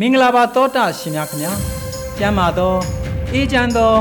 [0.00, 1.52] မင်္ဂလာပါတောတာရှင်များခင်ဗျာ
[2.18, 2.74] ကျမ်းမာသော
[3.32, 3.92] အေးချမ်းသော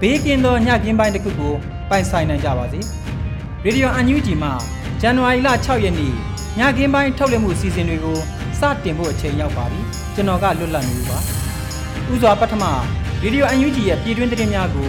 [0.00, 1.54] ဘေးကင်းသောညကင်းပိုင်းတစ်ခုကို
[1.90, 2.80] ပိုင်ဆိုင်နိုင်ကြပါစေ
[3.64, 4.50] ရေဒီယိုအန်ယူဂျီမှ
[5.00, 6.12] ဇန်နဝါရီလ6ရက်နေ့
[6.58, 8.18] ညကင်းပိုင်းထုတ်လွှင့်မှုစီစဉ်တွေကို
[8.60, 9.80] စတင်ဖို့အချိန်ရောက်ပါပြီ
[10.14, 11.18] ကျွန်တော်ကလွတ်လပ်နေပါ
[12.12, 12.64] ဥစွာပထမ
[13.22, 14.88] ရေဒီယိုအန်ယူဂျီရဲ့ပြည်တွင်းသတင်းများကို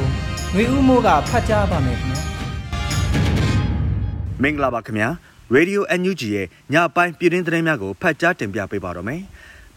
[0.52, 2.22] ຫນွေဦးမိုးကဖတ်ကြားပါမယ်ခင်ဗျာ
[4.42, 5.10] မင်္ဂလာပါခင်ဗျာ
[5.56, 9.22] Radio NUG ရဲ့ညပိုင်းပြည်တွင်းသတင်းများကိုဖတ်ကြားတင်ပြပေးပါတော့မယ်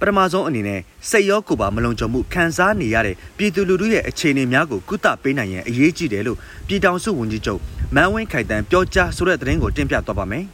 [0.03, 7.61] ပထမဆုံးအနေနဲ့စိတ်ရောကိုယ်ပါမလုံခြုံမှုခံစားနေရတဲ့ပြည်သူလူထုရဲ့အခြေအနေများကိုကုသပေးနိုင်ရန်အရေးကြီးတယ်လို့ပြည်ထောင်စုဝန်ကြီးချုပ်
[7.95, 10.45] မန်ဝင်းခိုင်တန်ပြောကြားဆိုတဲ့သတင်းကိုတင်ပြသွားပါမယ်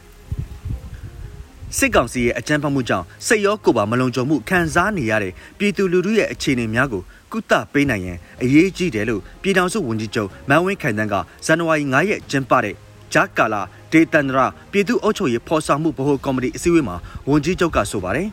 [1.77, 12.75] စစ်ကောင်စီရဲ့အကြမ်းဖက်မှုကြောင့်စိတ်ရောကိုယ်ပါမလုံခြုံမှုခံစားနေရတဲ့ပြည်သူလူထုရဲ့အခြေအနေများကိုကုသပေးနိုင်ရန်အရေးကြီးတယ်လို့ပြည်ထောင်စုဝန်ကြီးချုပ်မန်ဝင်းခိုင်တန်းကဇန်နဝါရီ9ရက်ကျင်းပတဲ့
[13.13, 16.95] ဂျာကာလာဒေတန်ဒရာပြည်သူ့အုပ်ချုပ်ရေးဖော်ဆောင်မှုဗဟိုကော်မတီအစည်းအဝေးမှာ
[17.29, 18.29] ဝန်ကြီးချုပ်ကဆိုပါတယ်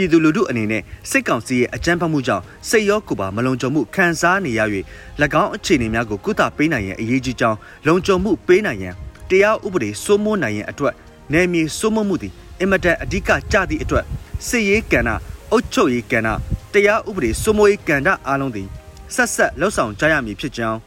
[0.00, 4.60] ပြည်သူလူထုအနေနဲ့စစ်ကောင်စီရဲ့အကြမ်းဖက်မှုကြောင့်စိတ်ရောကိုယ်ပါမလုံခြုံမှုခံစားနေရ၍၎
[5.42, 8.94] င်းအခြေအနေများကိုကုသပေးနိုင်ရန်အရေးကြီးကြောင်းလုံခြုံမှုပေးနိုင်ရန်
[9.30, 10.94] တရားဥပဒေစိုးမိုးနိုင်ရန်အတွက်
[11.32, 14.04] နယ်မြေစိုးမိုးမှုသည်အင်မတန်အဓိကကြသည့်အတွက်
[14.46, 15.10] စစ်ရေးကဏ္ဍ
[15.52, 16.28] အုပ်ချုပ်ရေးကဏ္ဍ
[16.72, 18.68] တရားဥပဒေစိုးမိုးရေးကဏ္ဍအားလုံးသည်
[19.14, 20.80] ဆက်ဆက်လှုပ်ဆောင်ကြရမည်ဖြစ်ကြောင်း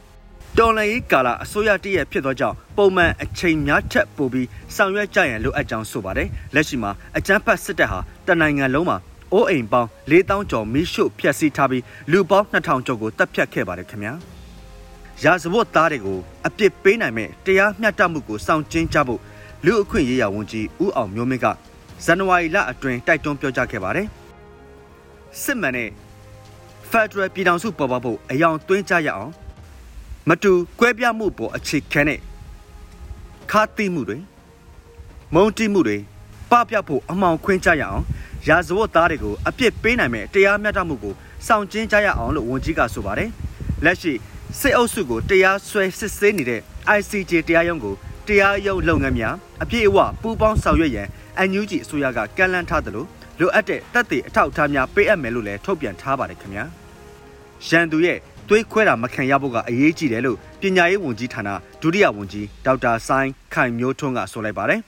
[0.58, 8.96] တော်လှန်ရေးကာလအစိုးရတည့်ရဖြစ်သောကြောင့်ပုံမှန်အချိန်များထက်ပိုပြီးဆောင်ရွက်ကြရန်လိုအပ်ကြောင်းဆိုပါတယ်လက်ရှိမှာအကြမ်းဖက်စစ်တပ်ဟာတနိုင်ငံလုံးမှာ
[9.34, 14.12] အိုးအိမ်ပေါင်း4000ကျော်မိရှုဖျက်ဆီးထားပြီးလူပေါင်း2000ကျော်ကိုတပ်ဖြတ်ခဲ့ပါတယ်ခင်ဗျာ
[15.22, 19.20] ရာဇဝတ်သားတွေကိုအပြစ်ပေးနိုင်မဲ့တရားမျှတမှုကိုစောင့်ကျဉ်ကြဖို့
[19.64, 21.46] လူအခွင့်ရေးရာဝန်ကြီးဦးအောင်မျိုးမင်းက
[22.04, 24.06] ဇန်နဝါရီလအတွင်းတိုက်တွန်းပြောကြားခဲ့ပါတယ်
[25.42, 25.90] စစ်မှန်တဲ့
[26.90, 29.32] Federal ပြည်ထောင်စုပေါ်ပေါက်ဖို့အယောင်သွင်းကြရအောင်
[30.28, 32.20] မတူကွဲပြားမှုပေါ်အခြေခံတဲ့
[33.50, 34.18] ခါတိမှုတွေ
[35.34, 35.96] မုံတိမှုတွေ
[36.50, 38.02] ပပဖို့အမှောင်ခွင်းကြရအောင်
[38.48, 41.14] ရာဇဝတ်သားတွေကိုအပြစ်ပေးနိုင်မဲ့တရားမျှတမှုကို
[41.46, 43.30] စောင့်ကျဉ်ကြရအောင်လို့ဝန်ကြီးကဆိုပါတယ်
[43.84, 44.12] လက်ရှိ
[44.60, 46.60] စစ်အုပ်စုကိုတရားစွဲစစ်ဆေးနေတဲ့
[46.98, 47.94] ICJ တရားရုံးကို
[48.28, 53.04] တရားရုံးလုပ်ငန်းများအပြည့်အဝပူးပေါင်းဆောင်ရွက်ရန်အန်ယူဂျီအစိုးရကကန့်လန့်ထားသလို
[53.40, 56.64] လိုအပ်တဲ့တပ်တွေအထောက်အထားများပေးအပ်မယ်လို့လည်းထုတ်ပြန်ထားပါတယ်ခင်ဗျာ
[57.68, 58.18] ရန်သူရဲ့
[58.48, 61.48] သွေးခွဲတာမခံရဖို့ကအရေးကြီးတယ်လို့ပညာရေးဝန်ကြီးဌာန
[61.80, 64.80] ဒုတိယဝန်ကြီးဒေါက်တာဆိုင်းခိုင်မျိုးထွန်းကဆိုလိုက်ပါတယ်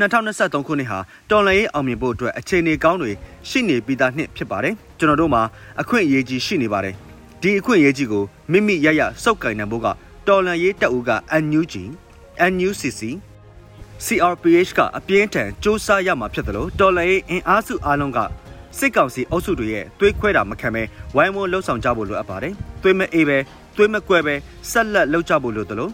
[0.00, 0.98] 2023ခုနှစ်ဟာ
[1.30, 3.10] တော်လှန်ရေးအောင်မြင်ဖို့အတွက်အခြေအနေကောင်းတွေ
[3.48, 5.42] ရှိနေပြီးသားနှစ်ဖြစ်ပါတယ်ကျွန်တော်တို့မှာ
[5.80, 6.94] အခွင့်အရေးကြီးရှိနေပါတယ်
[7.42, 9.86] ဒီအခွင့်အရေးကြီးကိုမိမိရရစုပ်ကင်နိုင်ဖို့က
[10.28, 11.10] တော်လှန်ရေးတပ်ဦးက
[11.42, 11.74] NUG
[12.52, 13.00] NUCC
[14.04, 18.18] CRPH ကအပြင်းထန်စ조사ရမှာဖြစ်တယ်လို့တော်လှန်ရေးအင်အားစုအားလုံးက
[18.78, 20.82] စစ်ကောင်စီအုပ်စုတွေရဲ့သွေးခွဲတာမခံပဲ
[21.16, 23.38] ဝိုင်းဝန်းလှုပ်ဆောင်ကြဖို့လိုအပ်ပါတယ်။သွေးမအေးပဲ
[23.76, 24.34] သွေးမကွဲပဲ
[24.70, 25.92] ဆက်လက်လှုပ်ကြဖို့လိုတယ်လို့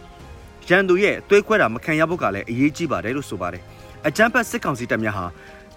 [0.69, 3.63] ရန်သူရဲ့သွေးခွဲတာမခံရဖို့ကလည်းအရေးကြီးပါတယ်လို့ဆိုပါတယ်။
[4.07, 5.27] အကြမ်းဖက်စစ်ကောင်စီတပ်များဟာ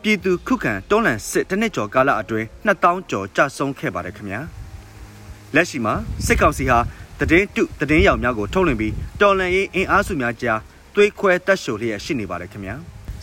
[0.01, 4.39] ပြည်သူခုခံတွန်းလှန်စစ်တနစ်ကျော်ကာလအတွင်း2000ကျော်ကြာဆုံးခဲ့ပါတယ်ခင်ဗျာ။
[5.55, 5.93] လက်ရှိမှာ
[6.25, 6.77] စစ်ကောင်စီဟာ
[7.19, 10.59] တည်င်းတုတည်င်းရောင်များကိုထုတ်လွှင့်ပြီးတော်လန်ရေးအင်အားစုများကြား
[10.95, 12.75] သွေးခွဲတက်ရှိုလျက်ရှိနေပါတယ်ခင်ဗျာ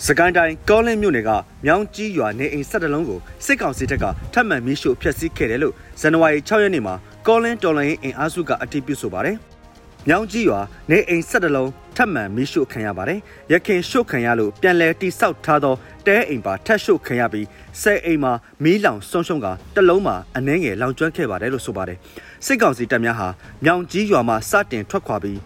[0.04, 1.30] စကိုင်းတိုင်းကောလင်းမြို့နယ်က
[1.64, 6.94] မြောင်းကြီးရွာနေအိမ်ဆက်တလုံးကိုစစ်ကောင်စီတပ်ကထပ်မံမီးရှို့ဖျက်ဆီးခဲ့တယ်လို့ဇန်နဝါရီ6ရက်နေ့မှာ
[7.26, 9.36] ကောလင်းတော်လိုင်းအင်အားစုကအတည်ပြုဆိုပါတယ်။
[10.06, 10.60] မြောင်းကြီးရွာ
[10.90, 13.18] နေအိမ်ဆက်တလုံးထပ်မံမီးရှို့ခံရပါတယ်။
[13.52, 15.74] ရခင်ရှို့ခံရလို့ပြန်လည်တိဆောက်ထားသော
[16.06, 17.46] တဲအိမ်ပါထပ်ရှို့ခံရပြီး
[17.80, 18.32] ဆယ်အိမ်မှာ
[18.64, 19.46] မီးလောင်ဆုံးရှုံးက
[19.76, 21.98] တလုံးမှာအနှဲငယ်လောင်ကျွမ်းခဲ့ပါတယ်လို့ဆိုပါတယ်။
[22.46, 23.28] စစ်ကောင်စီတပ်များဟာ
[23.64, 25.40] မြောင်းကြီးရွာမှာစတင်ထွက်ခွာပြီး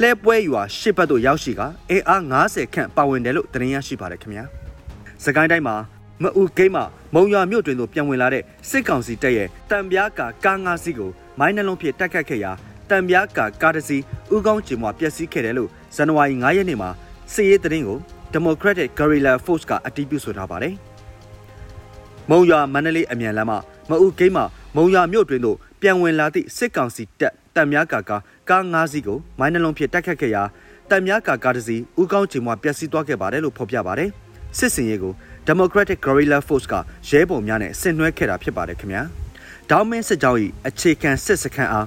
[0.00, 4.44] လှဲပွဲရွာရှစ်ဘက်သို့ရောက်ရှိကအင်အား90ခန့်ပါဝင်တယ်လို့သတင်းရရှိပါတယ်ခင်ဗျာ။
[5.24, 5.76] စကိုင်းတိုင်းမှာ
[6.22, 6.84] မအူကိန်းမှာ
[7.14, 12.52] မုံရွာမြို့တွင်သို့ပြန်ဝင်လာတဲ့စစ်ကောင်စီတပ်ရဲ့တံပြားကာကားငါးစီးကိုမိုင်းနှလုံးဖြင့်တိုက်ခတ်ခဲ့ရာ
[12.90, 14.02] တံပြားကာကားတစ်စီး
[14.34, 16.90] ဥကောင်းကျင်မွာပျက်စီးခဲ့တယ်လို့ဇန်နဝါရီ9ရက်နေ့မှာ
[17.32, 17.98] စစ်ရေးသတင်းကို
[18.34, 20.74] Democratic Guerrilla Force ကအတည်ပြုဆိုထားပါတယ်။
[22.30, 23.58] မုံရွာမန္တလေးအမြန်လမ်းမှာ
[23.90, 24.44] မအုပ်ဂိမ်းမှာ
[24.76, 28.16] မုံရွာမြို့တွင်သို့ပြန်ဝင်လာသည့်စစ်ကောင်စီတပ်တပ်များကာကာ
[28.48, 30.42] ကား၅စီးကိုမိုင်းနှလုံးဖြင့်တိုက်ခတ်ခဲ့ရာ
[30.90, 34.10] တပ်များကာကားတစ်စီးဥကောင်းချိန်မှပျက်စီးသွားခဲ့ပါတယ်လို့ဖော်ပြပါတယ်။
[34.58, 35.12] စစ်စင်ရေးကို
[35.48, 36.74] Democratic Guerrilla Force က
[37.08, 39.02] ရဲဘော်များနဲ့ဆင်နွှဲခဲ့တာဖြစ်ပါတယ်ခင်ဗျာ။
[39.70, 41.86] ဒေါင်းမင်းစစ်ကြောင်း၏အခြေခံစစ်စခန်းအား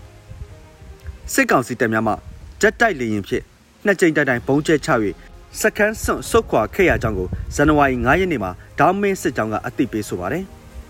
[1.34, 2.14] စစ်ကောင်စီတပ်များမှ
[2.62, 3.44] ဂျက်တိုက်လေရင်ဖြင့်
[3.86, 4.90] နှစ်ကြိမ်တိုင်တိုင်ဘုံကျဲချ၍
[5.60, 10.44] စခန်းစွန့်ဆုတ်ခွာခဲ့ရကြောင်းကိုဇန်နဝါရီ9ရက်နေ့မှာဒေါင်းမင်းစစ်ကြောင်းကအသိပေးဆိုပါတယ်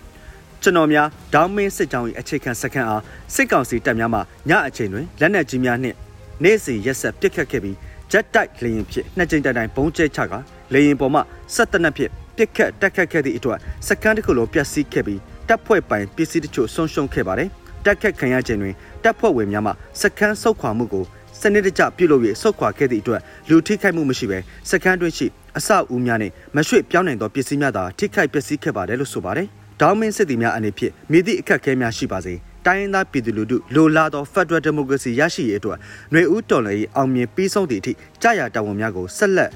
[0.62, 3.02] ။ကျွန်တော်များဒေါင်းမင်းစစ်ကြောင်း၏အခြေခံစခန်းအား
[3.34, 4.20] စစ်ကောင်စီတပ်များမှ
[4.50, 5.96] ညအချိန်တွင်လက်နက်ကြီးများနှင့်
[6.42, 7.76] နေ့စဉ်ရက်ဆက်ပစ်ခတ်ခဲ့ပြီး
[8.10, 10.34] ဂျက်တိုက်လေရင်ဖြင့်နှစ်ကြိမ်တိုင်တိုင်ဘုံကျဲချက
[10.72, 11.20] လေရင်ပေါ်မှ
[11.54, 17.50] ဆက်တနက်ဖြင့်ပစ်ခတ်တက်ခတ်ခဲ့သည့်အတွက်စခန်းတစ်ခုလုံးပျက်စီးခဲ့ပြီးတပ်ဖွဲ့ပိုင်ပစ္စည်းတချို့ဆုံးရှုံးခဲ့ပါတယ်။
[17.84, 21.04] တက်ခတ်ခံရခြင်းတွင်တပ်ဖွဲ့ဝင်များမှစခန်းဆုတ်ခွာမှုကို
[21.40, 24.38] စနစ်တကျပြုလုပ်၍ဆုတ်ခွာခဲ့သည့်အတွက်လူထိခိုက်မှုမရှိဘဲ
[24.70, 25.26] စခန်းတွင်းရှိ
[25.58, 29.46] အဆောက်အဦများနှင့်မရွှေ့ပြောင်းနိုင်သောပစ္စည်းများသာထိခိုက်ပျက်စီးခဲ့ပါတယ်လို့ဆိုပါတယ်။
[29.80, 32.34] ဒေါင်းမင်းစစ်သည်များအနေဖြင့်မိသည့်အခက်အခဲများရှိပါစေ။
[32.66, 35.78] တိုင်းရင်းသားပြည်သူလူထုလိုလားသော Federal Democracy ရရှိရေးအတွက်
[36.12, 37.92] ຫນွေဦးတော်လှန်ရေးအောင်မြင်ပြီးဆုံးသည့်အထိ
[38.22, 39.50] ကြာရတာဝန်များကိုဆက်လက်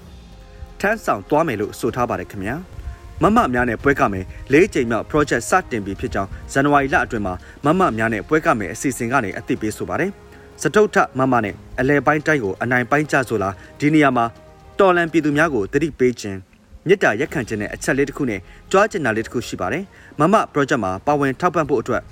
[0.81, 2.57] ထမ်းဆောင်သွားမယ်လို့ဆိုထားပါတယ်ခင်ဗျာ။
[3.25, 7.35] မမများနဲ့ပွဲကမယ်၄ချိန်မြောက် project စတင်ပြီးဖြစ်ကြောင်းဇန်နဝါရီလအတွင်းမှာ
[7.65, 10.11] မမများနဲ့ပွဲကမယ်အစီအစဉ်ကနေအသိပေးဆိုပါတယ်။
[10.63, 13.51] စတုထမမနဲ့အလဲပိုင်းတိုင်းကိုအနိုင်ပိုင်းကြဆိုလာ
[13.81, 14.25] ဒီနေရာမှာ
[14.79, 16.39] တော်လန်ပြည်သူများကိုတတိပေးခြင်း
[16.87, 18.41] မြစ်တာရက်ခံခြင်းနဲ့အချက်လေးတစ်ခုနဲ့
[18.71, 19.85] ကြွားကျင်တာလေးတစ်ခုရှိပါတယ်။
[20.21, 22.03] မမ project မှာပါဝင်ထောက်ပံ့ဖို့အတွက်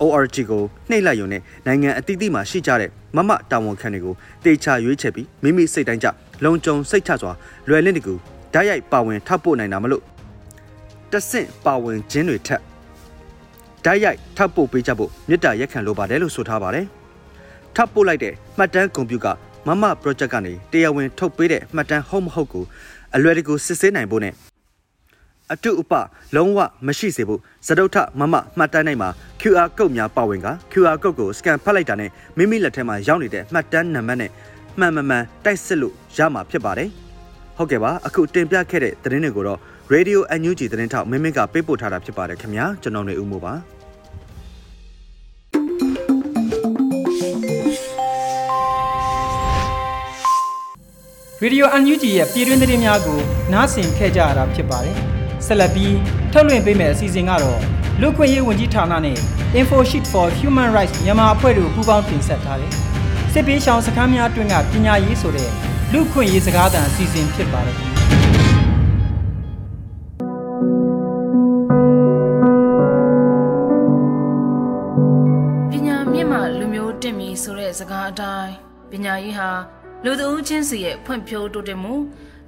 [0.00, 4.14] www.wlmf.org ကိုနှိပ်လိုက်ရုံနဲ့နိုင်ငံအသီးသီးမှာရှိကြတဲ့မမတာဝန်ခံတွေကို
[4.44, 6.08] တေချာရွေးချယ်ပြီးမိမိစိတ်တိုင်းကြ
[6.44, 7.32] လုံခြုံစိတ်ချစွာ
[7.68, 8.14] လွယ်လင့်တကူ
[8.54, 10.02] ဓာတ်ရိုက်ပါဝင်ထောက်ပို့နိုင်တာမလို့
[11.12, 12.60] တဆင့်ပါဝင်ခြင်းတွေထက်
[13.84, 16.86] ဓာတ်ရိုက်ထောက်ပို့ပေးကြဖို့မြစ်တာရက်ခံလိုပါတယ်လို့ဆိုထားပါတယ်။
[17.76, 19.32] ထောက်ပို့လိုက်တဲ့မှတ်တမ်းကွန်ပျူတာ
[19.66, 22.64] မမ project ကနေတရားဝင်ထုတ်ပေးတဲ့မှတ်တမ်းဟုတ်မဟုတ်ကို
[23.14, 24.34] အလွယ်တကူစစ်ဆေးနိုင်ဖို့နဲ့
[25.52, 25.92] အတုအပ
[26.36, 29.10] လုံးဝမရှိစေဖို့ဇဒုထမမမှတ်တမ်းနိုင်မှာ
[29.40, 34.30] QR code များပါဝင်က QR code ကို scan ဖတ်လိုက်တာနဲ့မိမိလက်ထဲမှာရောက်နေတဲ့မှတ်တမ်းနံပါတ်နဲ့
[34.78, 36.88] မှန်မှန်မှန်တိုက်စစ်လို့ရမှာဖြစ်ပါတယ်။
[37.56, 39.58] ဟုတ်ကဲ့ပါအခုတင်ပြခဲ့တဲ့သတင်းတွေကိုတော့
[39.94, 43.54] Radio NUG သတင်းထောက်မင်းမင်းကပေးပို့ထားတာဖြစ်ပါတယ်ခင်ဗျာကျွန်တော်နေဦးမို့ပါ။
[51.44, 53.18] Radio UNG ရဲ့ပြည်တွင်းသတင်းများကို
[53.52, 54.98] နားဆင်ခဲ့ကြရတာဖြစ်ပါတယ်။
[55.48, 55.94] ဆက်လက်ပြီး
[56.32, 57.60] ထုတ်လွှင့်ပေးမယ့်အစီအစဉ်ကတော့
[58.00, 59.18] လူခွင့်ရေးဝန်ကြီးဌာနနဲ့
[59.60, 62.72] Info Sheet for Human Rights မြန်မာအဖွဲ့တို့ပူးပေါင်းတင်ဆက်ထားတဲ့
[63.32, 65.50] စစ်ပေးရှောင်စခန်းများအတွင်းကပညာရေးဆိုတဲ့
[65.92, 67.76] လူခွင့်ရေးစကားသံအစီအစဉ်ဖြစ်ပါတယ်။
[75.70, 78.52] ပညာမြင့်မှလူမျိုးတင့်မီဆိုတဲ့စကားအတိုင်း
[78.90, 79.50] ပညာရေးဟာ
[80.04, 81.94] လူသူချင်းစီရဲ့ဖွံ့ဖြိုးတိုးတက်မှု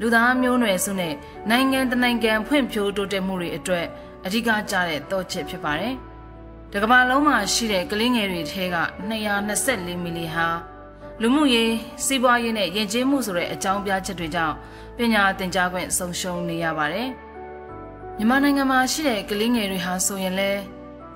[0.00, 1.14] လူသားမျိုးနွယ်စုနဲ့
[1.50, 3.86] နိုင်ငံတနိုင်ငံဖွံ့ဖြိုးတိုးတက်မှုတွေအတွက်
[4.26, 5.94] အဓိကကျတဲ့တော့ချက်ဖြစ်ပါတယ်။
[6.72, 8.76] တကမ္ဘာလုံးမှာရှိတဲ့ကလေးငယ်တွေထဲက
[9.10, 10.46] 224မီလီဟာ
[11.22, 11.72] လူမှုရေး
[12.04, 14.54] စီးပွားရေးနဲ့ယဉ်ကျေးမှုဆိုတဲ့အကြောင်းပြချက်တွေကြောင့်
[14.96, 17.08] ပညာသင်ကြားခွင့်ဆုံးရှုံးနေရပါတယ်။
[18.18, 20.50] မြန်မာနိုင်ငံမှာရှိတဲ့ကလေးငယ်တွေဟာဆိုရင်လဲ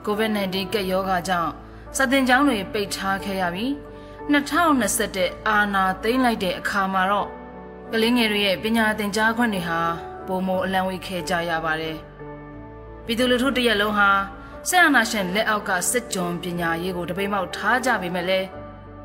[0.06, 1.52] COVID-19 ကပ်ရောဂါကြောင့်
[1.96, 3.72] စာသင်ကျောင်းတွေပိတ်ထားခဲ့ရပြီး
[4.32, 7.28] 2021အာနာသိမ်းလိုက်တဲ့အခါမှာတော့
[7.92, 9.80] ကလေးငယ်တွေရဲ့ပညာသင်ကြားခွင့်တွေဟာ
[10.26, 11.96] ပုံမအလံဝေခဲ့ကြရပါတယ်။
[13.04, 14.10] ပြည်သူလူထုတရက်လုံးဟာ
[14.68, 18.46] ဆက်အာဏာရှင်လက်အောက်ကစစ်ကြုံပညာရေးကိုတပိတ်မောက်ထားကြပေမဲ့လည်း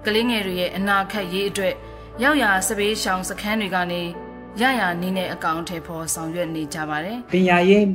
[0.06, 1.74] ကလေးငယ်တွေရဲ့အနာခတ်ရေးအတွက်
[2.24, 4.02] ရောက်ရာစပေးရှောင်စခန်းတွေကနေ
[4.62, 7.86] ရရနီးနဲ့အကောင့်ထဲပေါ်ဆောင်ရွက်နေကြပါတယ်။ပညာရေး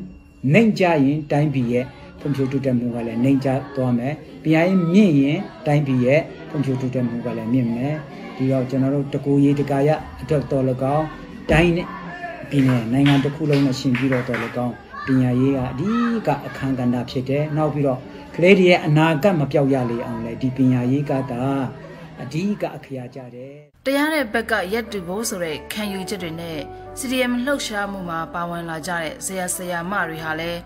[0.53, 1.85] နှိမ်ကြရင်တိုင်းပြည်ရဲ့
[2.25, 7.95] ဖွံ့ဖြိုးတိုးတက်မှုကလည်းနှိမ်ကြသွားမယ်ပညာရေးမြင့်ရင်တိုင်းပြည်ရဲ့ဖွံ့ဖြိုးတိုးတက်မှုကလည်းမြင့်မယ်
[8.37, 9.91] ဒီတော့ကျွန်တော်တို့တကူရေးတကာရ
[10.23, 11.07] အတွက်တော်လကောင်း
[11.51, 11.87] တိုင်းနဲ့
[12.51, 14.75] ပြည်နယ်နိုင်ငံတစ်ခုလုံးနဲ့ရှင်ပြီးတော့တော်လကောင်း
[15.07, 15.91] ပညာရေးကအဓိ
[16.27, 18.01] ကအခန်းကဏ္ဍဖြစ်တယ်နောက်ပြီးတော့
[18.35, 21.43] ကလေးတွေရဲ့အနာဂတ်မပြောက်ရလေအောင်လေဒီပညာရေးကတာ
[22.23, 23.55] အဓိကအခရာကြတယ်
[23.87, 26.59] တရားတဲ့ဘက်ကရက်တူဖို့ဆိုတဲ့ခံယူချက်တွေနဲ့
[26.99, 30.61] CDM လှုပ်ရှားမှုမှာပါဝင်လာကြတဲ့ဆရာဆရာမတွေဟာလည်း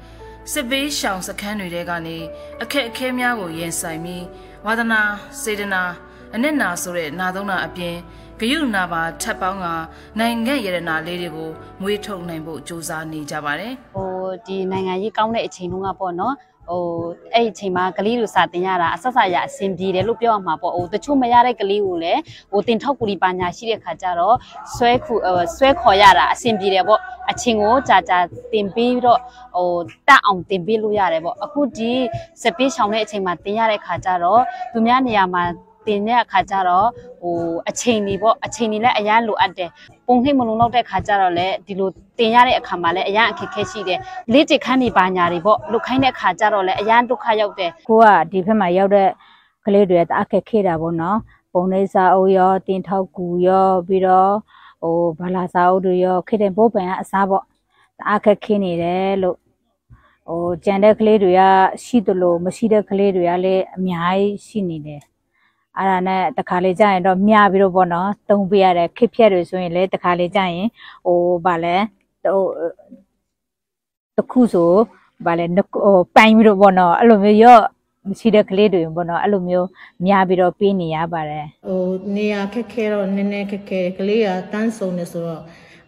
[0.53, 2.17] စစ်ပေးရှောင်စခန်းတွေကနေ
[2.63, 4.25] အခက်အခဲများကိုရင်ဆိုင်ပြီး
[4.67, 5.01] ဝါသနာ
[5.43, 5.83] စေတနာ
[6.35, 7.97] အနစ်နာဆိုတဲ့နာသုံးနာအပြင်
[8.41, 9.67] ဂယုနာပါထပ်ပေါင်းက
[10.19, 11.51] နိုင်ငံရတနာလေးတွေကို
[11.81, 16.35] မွေးထုတ်နိုင်ဖို့ကြိုးစားနေကြပါတယ်ဟိုဒီနိုင်ငံရေးကောင်းတဲ့အချိန်တုန်းကပေါ့နော်
[16.69, 16.85] ဟို
[17.35, 22.21] အဲ့ဒီအချိန်မှာကလေးတွေစာတင်ရတာအဆက်ဆက်ရအဆင်ပြေတယ်လို့ပြောရမှာပေါ့ဟိုတချို့မရတဲ့ကလေးကိုလည်း
[22.51, 24.37] ဟိုတင်ထောက်ကူလီပါညာရှိတဲ့ခါကျတော့
[24.75, 25.15] ဆွဲခု
[25.57, 28.19] ဆွဲခေါ်ရတာအဆင်ပြေတယ်ပေါ့အချင်းကိုကြာကြာ
[28.53, 29.21] တင်ပြီးတော့
[29.57, 29.71] ဟို
[30.09, 31.93] တက်အောင်တင်ပေးလို့ရတယ်ပေါ့အခုဒီ
[32.43, 35.43] စပစ်ဆောင်တဲ့အချိန်မှာတင်ရတဲ့ခါကျတော့သူများနေရာမှာ
[35.89, 36.89] တင်တဲ့အခါကျတော့
[37.21, 37.37] ဟို
[37.69, 39.71] အချိန်ကြီးပေါ့အချိန်ကြီးလည်းအရန်လိုအပ်တယ်
[40.07, 43.99] ပုံနှိပ်မလုံလောက်တဲ့ခါကျတော့လည်းဒီလိုတင်ရတဲ့အခါမှာလည်းအရန်အခက်ခဲရှိတယ်
[44.33, 49.09] လေးချခန်းနေပါညာတွေပေါ့လုတ်ခိုင်းတဲ့ခါကျတော့လည်းအရန်ဒုက္ခရောက်တယ်ကိုကဒီဘက်မှာရောက်တဲ့
[49.65, 51.19] ကလေးတွေတအားခက်ခဲတာပေါ့နော်
[51.53, 54.35] ပုံနေစာအုပ်ရောတင်ထောက်ကူရောပြီးတော့
[54.83, 57.45] ဟိုဘာလာစာအုပ်တွေရောခေတ္တဘိုးပန်ကအစားပေါ့
[57.99, 59.37] တအားခက်ခဲနေတယ်လို့
[60.29, 61.43] ဟိုကြံတဲ့ကလေးတွေက
[61.85, 65.03] ရှိသလိုမရှိတဲ့ကလေးတွေကလည်းအများကြီးရှိနေတယ်
[65.79, 70.69] အဲ့ဒါနဲ့တခါလေကြာရင်တော့မြပြီးတော့ပေါ့နော်တုံးပေးရတယ်ခစ်ဖြက်တွေဆိုရင်လည်းတခါလေကြာရင်
[71.07, 71.77] ဟိုဗာလဲ
[72.25, 72.43] ဟို
[74.17, 74.73] တခုဆို
[75.27, 77.63] ဗာလဲဟိုပိုင်ပြီးတော့ပေါ့နော်အဲ့လိုမျိုးရော့
[78.09, 79.69] မရှိတဲ့ကလေးတွေပေါ့နော်အဲ့လိုမျိုး
[80.07, 81.83] များပြီးတော့ပေးနေရပါတယ်ဟို
[82.17, 85.43] နေရာခက်ခဲတော့နည်းနည်းခက်ခဲတယ်ကလေးကတန်းစုံနေဆိုတော့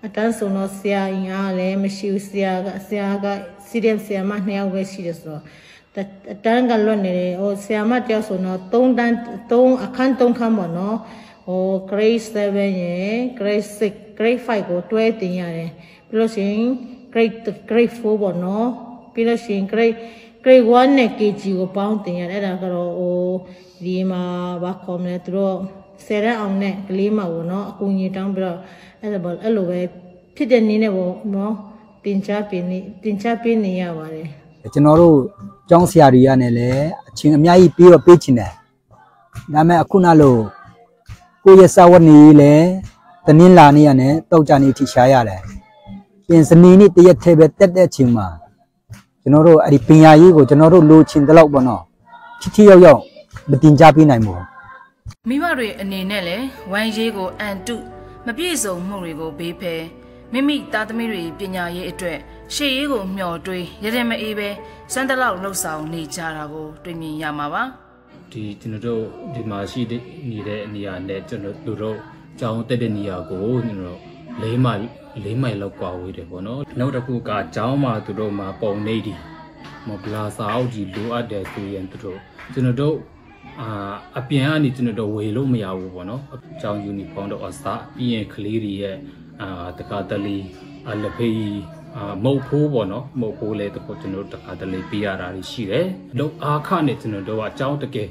[0.07, 3.27] အတန်းစုံတော့ဆရာရင်အားလည်းမရှိဘူးဆရာကဆရာက
[3.69, 5.70] စီရီယမ်ဆရာမနှစ်ယောက်ပဲရှိတယ်ဆိုတော့အ
[6.45, 9.15] တန်းကလွတ်နေတယ်ဟိုဆရာမတယောက်ဆိုတော့3တန်း
[9.51, 10.97] 3အခန်း3ခန်းပေါ့နော်
[11.47, 15.71] ဟို grade 7ရယ် grade 6 grade 5ကိုတွဲတင်ရတယ်
[16.09, 16.67] ပြီးလို့ရှိရင်
[17.13, 17.37] grade
[17.71, 18.69] grade 4ပေါ့နော်
[19.13, 19.97] ပြီးလို့ရှိရင် grade
[20.45, 23.19] grade 1နဲ့ KG ကိုပေါင်းတင်ရတယ်အဲ့ဒါကတော့ဟို
[23.85, 24.23] ဒီမှာ
[24.63, 25.57] ဘာခေါ်မလဲသူတို့
[26.07, 28.59] ဆယ်ရက်အောင်နဲ့ကလေးမပေါ့နော်အကူကြီးတောင်းပြီးတော့
[29.01, 29.81] အဲ့ဒါပေါ့အဲ့လိုပဲ
[30.37, 31.55] ဖြစ်တဲ့နည်းနဲ့ပေါ့နော်
[32.05, 34.29] တင်ချပေးနေတင်ချပေးနေရပါတယ်
[34.73, 35.17] ကျွန်တော်တို့
[35.69, 38.53] ကျောင်းဆရာတွေကနေလည်းအချင်းအများကြီးပြီးတော့ပေးချင်တယ်
[39.53, 40.37] ဒါပေမဲ့အခုနလို
[41.45, 42.67] ကိုယ့်ရဲ့စာဝတ်နေရေးလည်း
[43.27, 45.41] တနင်္လာနေ့ရနဲ့တောက်ကြနေ့ထိရှားရတယ်
[46.27, 48.27] ပြင်စနေနေ့တရက်ထဲပဲတက်တဲ့အချိန်မှာ
[49.23, 51.83] ကျွန်တော်တို့အဲ့ဒီပညာရေးကိုကျွန်တော်တို့လိုချင်တဲ့လောက်ပေါ့နော်
[52.41, 53.01] ထိထိရောက်ရောက်
[53.51, 54.43] မတင် जा ပေးနိုင်ဘူး
[55.29, 57.77] မိဘတွေအနေနဲ့လည်းဝမ်းရေးကိုအန်တု
[58.27, 59.83] မပြည့်စုံမှုတွေကိုဘေးဖယ်
[60.33, 62.19] မိမိသားသမီးတွေပညာရေးအတွက်
[62.55, 64.49] ရှေ့ရေးကိုမျှော်တွေးရတဲ့မအေးပဲ
[64.93, 67.63] စမ်းတလောက်လှုပ်ဆောင်နေကြတာကိုတွေ့မြင်ရမှာပါ
[68.33, 69.03] ဒီကျွန်တော်တို့
[69.35, 69.81] ဒီမှာရှိ
[70.31, 71.99] နေတဲ့နေရာနဲ့ကျွန်တော်တို့တို့
[72.41, 74.01] ကြောင်းတက်တဲ့နေရာကိုကျွန်တော်
[74.43, 74.85] လေးမိုင်
[75.25, 79.15] လေးမိုင်လောက်ကွာဝေးတယ်ပေါ့နော်နောက်တစ်ခုကကြောင်းမှာသူတို့မှာပုံနေဒီ
[79.87, 82.19] မဘလာစာအောက်ကြီးလိုအပ်တယ်ဆိုရင်သူတို့
[82.53, 82.97] ကျွန်တော်တို့
[83.61, 88.97] အာအပြင်ကနေကျွန်တော်တို့ဝေလို့မရဘူးပေါ့နော်အကြောင်းယူနီဖောင်းတော့အစားပြီးရင်ကလေးတွေရဲ့
[89.41, 90.39] အာတကာတလီ
[90.89, 91.41] အလဖေး
[91.97, 95.87] အာမုတ်ဖိုးပေါ့နော်မုတ်ဖိုးလည်းတခုကျွန်တော်တို့တခါတလေပေးရတာရှိတယ်
[96.19, 98.09] လောက်အားခနဲ့ကျွန်တော်တို့ကအကြောင်းတကယ်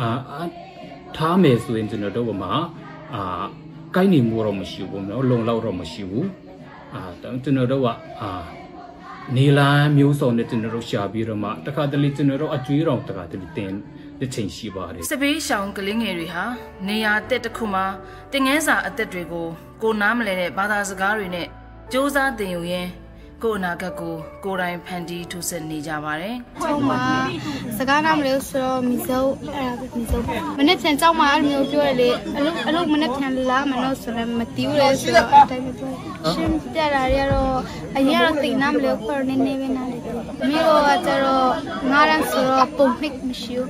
[0.00, 0.08] အာ
[1.16, 2.48] ထားမယ်ဆိုရင်ကျွန်တော်တို့ကမှ
[3.14, 3.22] အာ
[3.94, 6.28] ကိုက်နေမှုတော့မရှိဘူးနော်လုံလောက်တော့မရှိဘူး
[6.94, 7.88] အာကျွန်တော်တို့က
[8.22, 8.30] အာ
[9.36, 13.72] နေလန်မျိုးစုံနဲ့ကျွန်တော်တို့ရှာပြီးတော့မှတခါတလေကျွန်တော်တို့အကျွေးတော်တခါတလေတင်
[14.20, 16.44] တစ်ချိန်ရှိပါတယ်စပေးရှောင်းကလေးငယ်တွေဟာ
[16.88, 17.84] နေရာအသက်တစ်ခုမှာ
[18.32, 19.46] တင်ငန်းစာအသက်တွေကို
[19.82, 21.48] ကိုနားမလဲတဲ့ဘာသာစကားတွေနဲ့စ
[21.92, 22.90] 조사တင်ယူရင်း
[23.42, 24.14] ကိုအနာဂတ်ကို
[24.44, 27.02] ကိုယ်တိုင်ဖန်တီးထုတ်ဆက်နေကြပါတယ်ကျောင်းမှာ
[27.78, 29.22] စကားနားမလို့ဆိုတော့မီဇုံ
[29.54, 30.20] အဲ့ဒါပဲမီဇုံ
[30.58, 35.92] မနေ့ပြန်ကျောင်းမှာအဲ့လိုမျိုးပြောရလေအလုပ်အလုပ်မနေ့ပြန်လာမလို့ဆိုတော့မတီးဘူးလေဆိုတော့အဲ့တိုင်းပဲပြော
[36.32, 37.58] ရှင်းပြတာတွေကတော့
[37.96, 39.98] အရင်ကတော့သိနားမလို့ခေါ်နေနေပဲနားလေ
[40.50, 41.50] မျိုးကကျတော့
[41.90, 43.68] ငါးရန်ဆိုတော့ပုံနှိပ်မရှိဘူး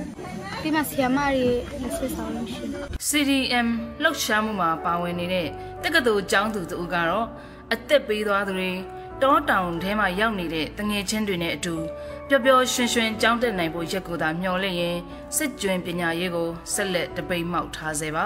[0.61, 1.47] ဒီမှာဆီယမာတွေ
[1.81, 3.67] လက်စစ်ဆောင်လို့ရှိတယ် CDM
[4.03, 5.47] လှုပ်ရှားမှုမှာပါဝင်နေတဲ့
[5.83, 7.27] တက္ကသိုလ်ကျောင်းသူတို့ကတော့
[7.73, 8.71] အသက်ပေးသွားသူတွေ
[9.23, 11.75] တောတောင်ထဲမှာရောက်နေတဲ့တငယ်ချင်းတွေနဲ့အတူ
[12.27, 14.97] ပျော်ပျော်ရွှင်ရွှင်ကျောင်းတက်နိုင်ဖို့ရက်ကိုသာမျှော်လင့်ရင်
[15.37, 18.25] စစ်ကျွင်းပညာရေးကိုဆက်လက်တပိတ်မှောက်ထားစေပါ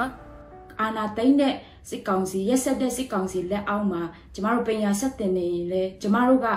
[0.79, 1.53] အာနာသိမ့်တဲ့
[1.89, 4.01] စစ်ကောင်စီရက်ဆက်တဲ့စစ်ကောင်စီလက်အောက်မှာ
[4.33, 6.47] ကျမတို့ပညာဆက်တင်နေရင်လေကျမတို့က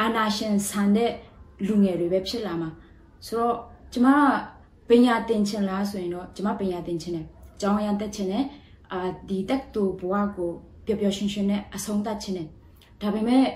[0.00, 1.12] အာနာရှင်ဆန်တဲ့
[1.66, 2.70] လူငယ်တွေပဲဖြစ်လာမှာ
[3.26, 3.56] ဆိုတော့
[3.92, 4.20] ကျမက
[4.88, 7.26] ပညာသင်ချင်လားဆိုရင်တော့ကျမပညာသင်ချင်တယ်။
[7.60, 8.44] ကျောင်းရန်တက်ချင်တယ်။
[8.92, 10.50] အာဒီတက်တူဘဝကို
[10.86, 12.48] ပျော်ပျော်ရွှင်ရွှင်နဲ့အဆုံးသတ်ချင်တယ်။
[13.00, 13.46] ဒါပေမဲ့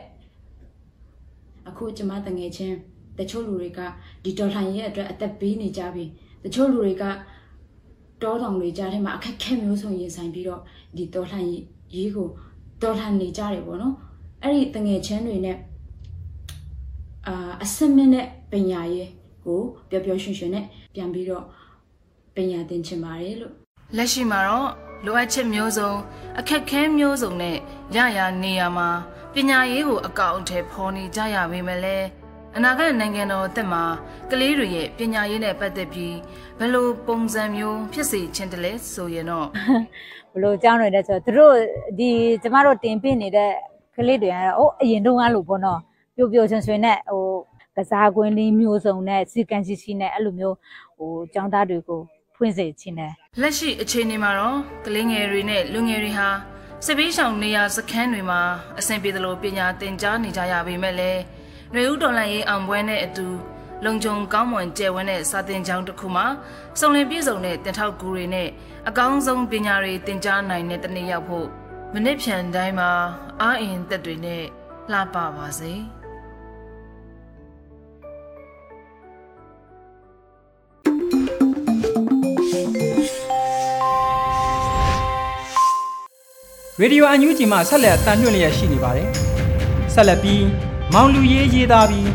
[1.68, 2.76] အခုကျမတငယ်ချင်း
[3.18, 3.80] တချို့လူတွေက
[4.24, 6.04] ဒီဒေါ်လာရဲ့အတွက်အသက်ပေးနေကြပြီ။
[6.44, 7.04] တချို့လူတွေက
[8.22, 10.60] တောတောင်တွေကြားထဲမှာအခက်ခဲမျိုးစုံရင်ဆိုင်ပြီးတော့
[10.96, 11.38] ဒီဒေါ်လာ
[11.94, 12.28] ရေးကို
[12.82, 13.94] ဒေါ်လာနေကြတယ်ပေါ့နော်။
[14.42, 15.56] အဲ့ဒီတငယ်ချင်းတွေနဲ့
[17.26, 19.08] အာအစမင်းနဲ့ပညာရေး
[19.44, 21.44] ကိုပျော်ပျော်ရွှင်ရွှင်နဲ့ပြန်ပြီးတော့
[22.34, 23.52] ပညာသင်ချင်ပါတယ်လို့
[23.96, 24.68] လက်ရှိမှာတော့
[25.06, 25.90] လိုအပ်ချက်မျိုးစုံ
[26.38, 27.56] အခက်ခဲမျိုးစုံနဲ့
[27.96, 28.88] ရရနေရမှာ
[29.34, 32.06] ပညာရေးကိုအကောင့်အထည်ဖော်နေကြရပေမဲ့လည်း
[32.56, 33.82] အနာဂတ်နိုင်ငံတော်အသက်မှာ
[34.30, 36.16] ကလေးတွေရဲ့ပညာရေးနဲ့ပတ်သက်ပြီး
[36.58, 39.46] ဘယ်လိုပုံစံမျိုးဖြစ်စေချင်တယ်လဲဆိုရင်တော့
[40.32, 41.54] ဘလို့ကြောင်းတွေလဲဆိုတော့သူတို့
[41.98, 42.10] ဒီ
[42.42, 43.52] ကျမတို့တင်ပြနေတဲ့
[43.96, 45.80] ကလေးတွေကတော့အိုးအရင်တုန်းကလို့ပေါ့နော်
[46.16, 47.24] ပျော်ပျော်ရွှင်ရွှင်နဲ့ဟို
[47.76, 50.56] ကစားကွင်းလေးမျိုးစုံနဲ့စီကန်စီစီနဲ့အဲ့လိုမျိုး
[50.96, 52.00] ဟိုចောင်းသားတွေကို
[52.36, 54.56] ဖွင့်စေချင်တယ်လက်ရှိအခြေအနေမှာတော့
[54.86, 56.28] ကလေးငယ်တွေနဲ့လူငယ်တွေဟာ
[56.86, 58.40] စစ်ပေးဆောင်နေရာစခန်းတွေမှာ
[58.78, 61.20] အဆင်ပြေသလိုပညာသင်ကြားနေကြရပေမဲ့လည်း
[61.72, 63.28] ຫນွေဦးတော်လန်ရေးအောင်ပွဲနဲ့အတူ
[63.84, 66.26] လုံခြုံကောင်းမွန်ကျယ်ဝန်းတဲ့စာသင်ကျောင်းတစ်ခုမှာ
[66.80, 68.48] စုံလင်ပြည့်စုံတဲ့တင်ထောက်ကူတွေနဲ့
[68.88, 71.46] အကောင်းဆုံးပညာတွေသင်ကြားနိုင်တဲ့တနေ့ရောက်ဖို့
[71.94, 72.90] မနစ်ဖြန်တိုင်းမှာ
[73.40, 74.42] အားအင်သက်တွေနဲ့
[74.92, 75.74] လှပပါစေ။
[86.82, 89.08] Radio UNG မှာဆက်လက်အတန်ညွှင့်လျက်ရှိနေပါတယ်။
[89.94, 90.44] ဆက်လက်ပြီး
[90.94, 92.10] မောင်လူရေးရေးသားပြီး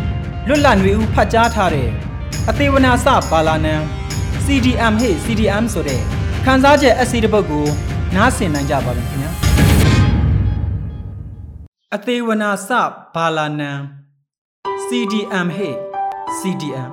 [0.47, 1.89] လွတ်လပ်နေဦးဖတ်ကြားထားတဲ့
[2.49, 3.75] အသေးဝနာစပါလာနံ
[4.45, 6.01] CDM ဟေ့ CDM ဆိုတဲ့
[6.45, 7.65] ခန်းစားချက်အစီတပုတ်ကို
[8.15, 9.31] နားဆင်နိုင်ကြပါပြီခင်ဗျာ။
[11.95, 12.69] အသေးဝနာစ
[13.15, 13.71] ပါလာနံ
[14.85, 15.75] CDM ဟေ့
[16.39, 16.91] CDM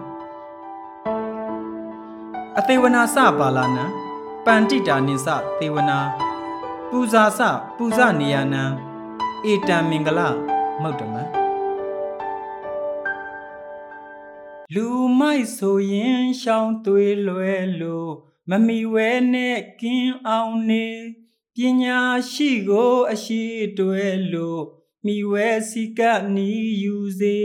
[2.59, 3.85] အသေးဝနာစပါလာနံ
[4.47, 5.27] ပန္တိတာနိစ
[5.59, 6.01] သေဝနာ
[6.95, 7.41] ပူဇာစ
[7.77, 8.65] ပူဇနေယနံ
[9.51, 10.21] ဧတံမင်္ဂလ
[10.83, 11.15] မုတ်တမ
[14.75, 14.87] လူ
[15.19, 18.13] မိုက်ဆိုရင်ရှောင်းသွေးလွယ်လို့
[18.51, 20.87] မမီဝဲနဲ့ကင်းအောင်နေ
[21.57, 23.43] ပညာရှိကိုအရှိ
[23.79, 24.63] တွဲလို့
[25.05, 26.01] မိဝဲစီက
[26.35, 26.51] နီ
[26.83, 27.41] ယူစေ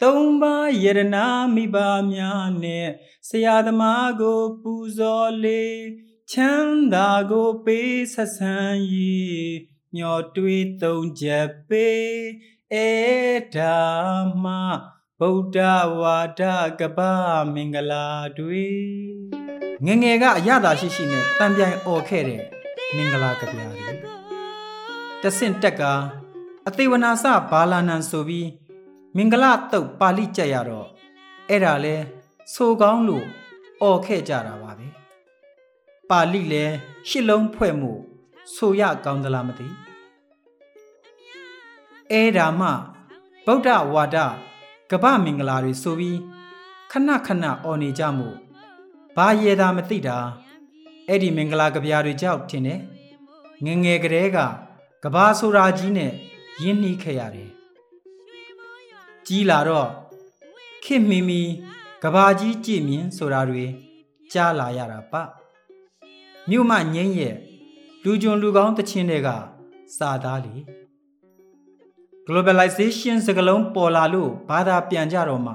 [0.00, 1.76] သုံးပါးယရနာမိဘ
[2.12, 2.88] များနဲ့
[3.28, 5.64] ဆရာသမားကိုပူဇော်လေ
[6.32, 8.54] ချမ်းသာကိုပေးဆက်ဆံ၍
[9.94, 12.06] မျောတွေးသုံးချက်ပေး
[12.72, 12.90] အေ
[13.56, 13.80] ဒါ
[14.44, 14.46] မ
[15.18, 15.58] ဗုဒ္ဓ
[16.00, 16.42] ဝါဒ
[16.80, 16.98] ကပ
[17.54, 18.06] မင်္ဂလာ
[18.38, 18.68] တွေ
[19.86, 22.42] ငငယ်ကအရသာရှိရှိနဲ့တံပြိုင်អော်ခဲ့တဲ့
[22.96, 23.90] မင်္ဂလာကဗျာတွေ
[25.22, 25.82] တဆင့်တက်က
[26.66, 28.48] အသေးဝနာစဘာလာနန်ဆိုပြီး
[29.16, 30.88] မင်္ဂလာတုတ်ပါဠိကြက်ရတော့
[31.48, 31.96] အဲ့ဒါလဲ
[32.54, 33.26] ဆိုကောင်းလို့
[33.82, 34.91] អော်ခဲ့ကြတာပါပဲ
[36.10, 36.64] ပါဠိလဲ
[37.08, 37.92] ရှစ်လုံးဖွဲ့မှု
[38.54, 39.68] ဆိုရကောင်းသလားမသိ
[42.10, 42.68] အဲဒါမှ
[43.46, 44.16] ဗုဒ္ဓဝါဒ
[44.90, 46.18] ကပ္ပမင်္ဂလာတွေဆိုပြီး
[46.92, 48.28] ခဏခဏអော်နေကြမှု
[49.16, 50.18] ဘာရေသာမသိတာ
[51.08, 52.80] အဲ့ဒီမင်္ဂလာကဗျာတွေကြောက်ထင်တယ်
[53.64, 54.38] ငငယ်ကလေးက
[55.04, 56.12] ကဘာဆိုရာကြီးနဲ့
[56.62, 57.50] ရင်းနှီးခဲ့ရတယ်
[59.26, 59.88] ကြီးလာတော့
[60.84, 61.42] ခေမီမီ
[62.02, 63.64] ကဘာကြီးကြည်မြင်ဆိုတာတွေ
[64.32, 65.14] ကြားလာရတာပ
[66.50, 67.34] မြို့မငိမ့်ရဲ့
[68.04, 69.28] လူကြုံလူကောင်းတချင်းတွေက
[69.96, 70.54] စာသားလေ
[72.26, 75.54] globalization စကလုံးပေါ်လာလို့ဘာသာပြန်ကြတော့မှ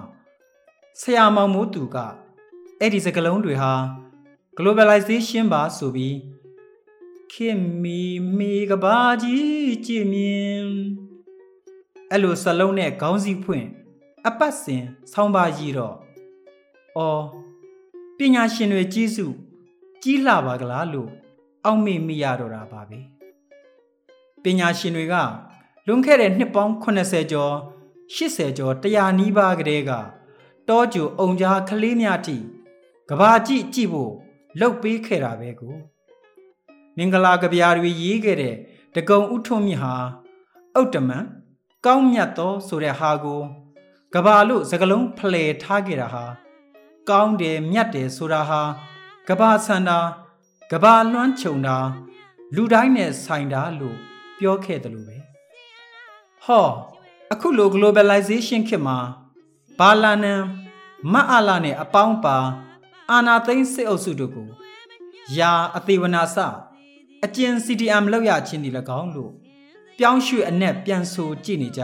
[1.00, 1.98] ဆရာမောင်မိုးသူက
[2.80, 3.74] အဲ့ဒီစကလုံးတွေဟာ
[4.58, 6.18] globalization ပါဆိုပြီး
[7.32, 8.02] ခင်မီ
[8.38, 10.68] မီကဘာကြီးကြည်မြင်
[12.12, 13.68] အဲ့လိုစလုံးနဲ့ခေါင်းစည်းဖွင့်
[14.28, 15.96] အပတ်စဉ်ဆောင်းပါကြီးတော့
[16.98, 17.24] အော်
[18.18, 19.28] ပညာရှင်တွေကြီးစု
[20.04, 21.10] ကြီးလှပါကလားလို့
[21.66, 23.00] အောက်မေ့မိရတော့တာပါပဲ
[24.44, 25.16] ပညာရှင်တွေက
[25.88, 27.54] လွန်ခဲ့တဲ့နှစ်ပေါင်း80ကျော်
[28.16, 29.92] 80ကျော်100နီးပါးကတည်းက
[30.70, 32.38] တောကျူအုံကြားကလေးများတိ
[33.10, 34.12] ကဘာကြည့်ကြည့်ဖို့
[34.60, 35.76] လှုပ်ပေးခဲ့တာပဲကို
[36.98, 38.56] မင်္ဂလာကဗျာတွေရေးခဲ့တဲ့
[38.96, 39.94] တကုံဥထုံးမြဟာ
[40.80, 41.26] ဥတ္တမန်
[41.86, 43.42] ကောင်းမြတ်သောဆိုတဲ့ဟာကို
[44.14, 46.26] ကဘာလို့စကလုံးဖလှယ်ထားခဲ့တာဟာ
[47.10, 48.62] ကောင်းတယ်မြတ်တယ်ဆိုတာဟာ
[49.30, 49.92] ကဘာဆန္ဒ
[50.72, 51.78] ကဘာလွှမ်းခြုံတာ
[52.56, 53.98] လူတိုင်းနဲ့ဆိုင်တာလို့
[54.40, 55.18] ပြောခဲ့တယ်လို့ပဲ
[56.44, 56.68] ဟော
[57.34, 58.98] အခုလို globalization ခေတ်မှာ
[59.80, 60.34] ဘာလာနံ
[61.14, 62.38] မအလာနဲ့အပေါင်းပါ
[63.12, 64.48] အာနာသိန်းစစ်အုပ်စုတို့ကို
[65.38, 66.38] ယာအသေးဝနာစ
[67.26, 69.32] အကျဉ် CDM လောက်ရချင်းဒီ၎င်းလို့
[69.98, 71.82] ပြောင်းရွှေ့အနက်ပြန်ဆိုကြည့်နေကြ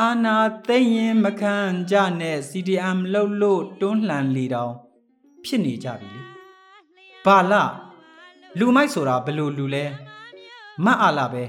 [0.00, 0.36] အာနာ
[0.68, 1.56] သိရင်မခံ
[1.90, 4.74] ကြနဲ့ CDM လောက်လို့တွန်းလှန်လေတောင်
[5.44, 6.22] ဖြစ်နေကြပြီလေ
[7.24, 7.54] ဘာလ
[8.58, 9.84] လူမိုက်ဆိုတာဘလို့လူလဲ
[10.84, 11.44] မတ်အားလာပဲ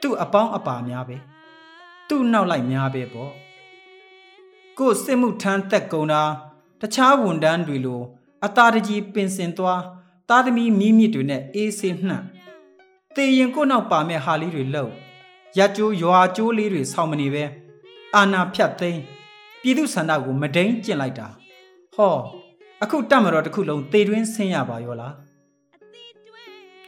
[0.00, 1.16] သူ့အပေါင်းအပါများပဲ
[2.08, 3.32] သူ့နောက်လိုက်များပဲပေါ့
[4.78, 6.22] ကို့စစ်မှုထမ်းသက်ကုန်တာ
[6.80, 8.00] တခြားဝန်တန်းတွေလို
[8.44, 9.82] အသာတကြီးပင်စင်သွား
[10.28, 12.22] သားသမီးမိမြစ်တွေနဲ့အေးဆေးနှံ့
[13.14, 14.92] တေရင်ကို့နောက်ပါမဲ့ဟာလေးတွေလှုပ်
[15.58, 17.44] ရကြိုးရွာကြိုးလေးတွေဆောင်းမနေပဲ
[18.14, 19.00] အာနာဖြတ်သိမ်း
[19.62, 21.28] ပြည်သူဆန္ဒကိုမဒိန်ကျင့်လိုက်တာ
[21.94, 22.14] ဟော
[22.82, 25.14] အခုတတ်မတော်တစ်ခုလုံးသေတွင်းဆင်းရပါရောလား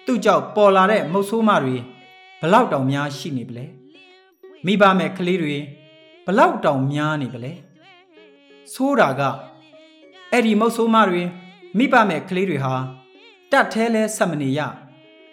[0.04, 1.76] သူ့ကြောင့်ပေါ်လာတဲ့မုတ်ဆိုးမတွေ
[2.40, 3.64] ဘလောက်တောင်များရှိနေပလဲ
[4.66, 5.56] မိဘမဲ့ကလေးတွေ
[6.26, 7.52] ဘလောက်တောင်များနေပလဲ
[8.72, 9.22] ဆိုးတာက
[10.32, 11.22] အဲ့ဒီမုတ်ဆိုးမတွေ
[11.78, 12.74] မိဘမဲ့ကလေးတွေဟာ
[13.50, 14.60] တတ်သေးလဲဆက်မနေရ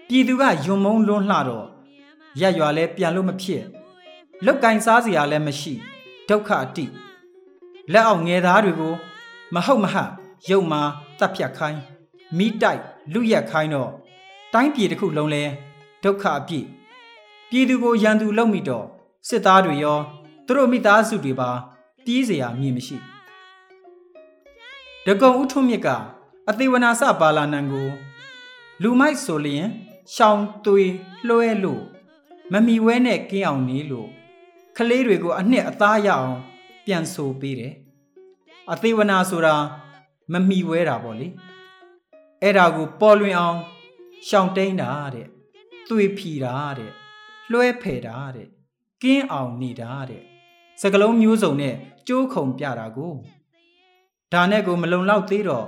[0.07, 1.67] ပြည်သူကယွံမုံလွန်းလှတော့
[2.41, 3.63] ရက်ရွာလဲပြန်လို့မဖြစ်
[4.45, 5.73] လုတ်ကင်စားစရာလည်းမရှိ
[6.29, 6.85] ဒုက္ခအတိ
[7.93, 8.93] လက်အောင်ငယ်သားတွေကို
[9.55, 9.97] မဟုတ်မဟ
[10.48, 10.82] ရုပ်မာ
[11.18, 11.80] တပ်ဖြတ်ခိုင်း
[12.38, 12.82] မိတိုက်
[13.12, 13.90] လူရက်ခိုင်းတော့
[14.52, 15.44] တိုင်းပြည်တစ်ခုလုံးလဲ
[16.02, 16.66] ဒုက္ခအပြည့်
[17.50, 18.86] ပြည်သူကိုရန်သူလုပ်မိတော့
[19.28, 19.98] စစ်သားတွေရော
[20.46, 21.50] သူတို့မိသားစုတွေပါ
[22.04, 22.96] တီးเสียရမြင်မရှိ
[25.06, 25.88] ဒကုံဥထုမြစ်က
[26.48, 27.88] အသေးဝနာစပါလာနံကို
[28.82, 29.66] လူမိုက်ဆိုလျင်
[30.14, 30.92] ရှောင်းသွေး
[31.28, 31.82] လွှဲလို့
[32.52, 34.08] မမီဝဲနဲ့ကင်းအောင်နေလို့
[34.76, 36.32] ကလေးတွေကိုအနှစ်အသားရအောင်
[36.84, 37.74] ပြန်ဆိုပေးတယ်
[38.72, 39.54] အသေးဝနာဆိုတာ
[40.31, 41.27] မမီဝဲတာပေါ့လေ
[42.41, 43.59] အဲ့ဒါကိုပေါ်လွင်အောင်
[44.27, 45.27] ရှောင်းတိန်တာတဲ့
[45.89, 46.91] သွေးဖြီတာတဲ့
[47.51, 48.47] လွှဲဖယ်တာတဲ့
[49.03, 50.23] ကင်းအောင်နေတာတဲ့
[50.81, 51.75] စကလုံးမျိုးစုံနဲ့
[52.07, 53.13] ကြိုးခုံပြတာကို
[54.33, 55.67] ဒါနဲ့ကိုမလုံလောက်သေးတော့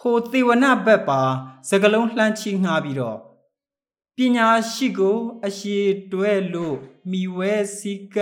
[0.00, 1.22] ဟိုသေဝနဘက်ပါ
[1.70, 3.18] စကလုံးလှမ်းချီငှားပြီးတော့
[4.16, 5.78] ပညာရှိကိုအရှိ
[6.12, 6.76] တွဲလို့
[7.10, 8.16] မိဝဲစီက